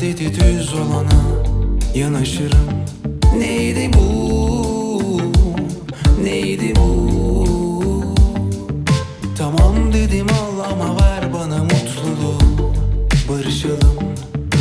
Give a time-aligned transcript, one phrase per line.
[0.00, 1.20] Gece düz olana
[1.94, 2.68] yanaşırım
[3.38, 5.20] Neydi bu?
[6.22, 7.46] Neydi bu?
[9.38, 12.38] Tamam dedim al ama ver bana mutluluğu
[13.28, 13.98] Barışalım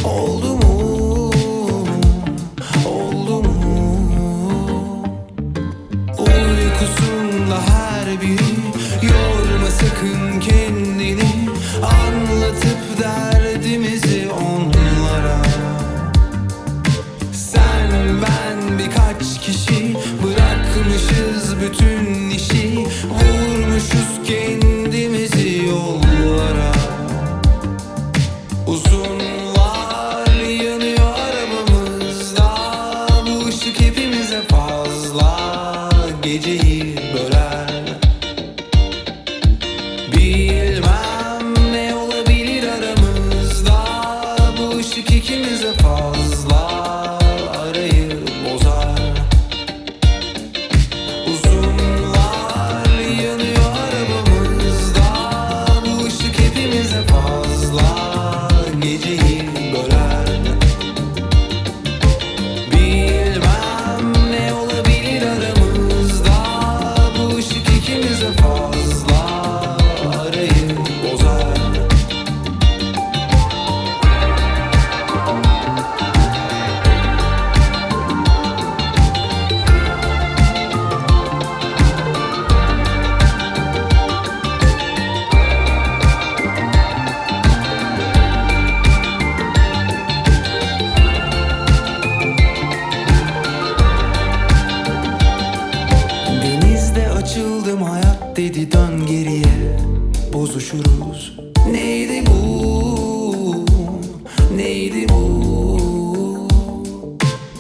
[0.04, 1.32] Oldu mu?
[2.86, 3.54] Oldu mu?
[6.18, 8.57] Uykusunda her biri
[21.68, 22.78] bütün işi.
[22.78, 23.47] Vurmuşuz
[100.58, 101.34] Bozuşuruz
[101.72, 103.66] Neydi bu?
[104.56, 106.48] Neydi bu?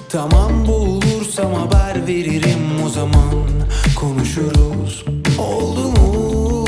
[0.09, 3.33] Tamam boğulursam haber veririm o zaman
[3.95, 5.05] Konuşuruz
[5.39, 6.65] Oldu mu?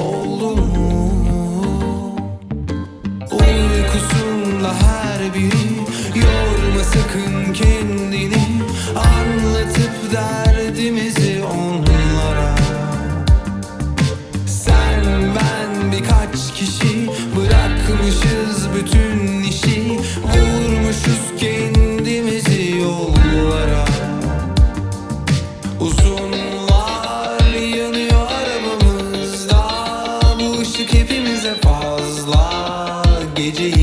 [0.00, 1.12] Oldu mu?
[3.30, 5.66] Uykusunda her biri
[6.14, 8.42] Yorma sakın kendini
[8.96, 11.15] Anlatıp derdimizi
[33.52, 33.75] de